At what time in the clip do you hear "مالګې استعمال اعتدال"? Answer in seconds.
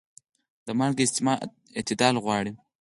0.79-2.15